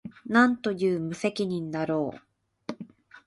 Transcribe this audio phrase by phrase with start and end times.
[0.25, 2.73] 何という無責任だろう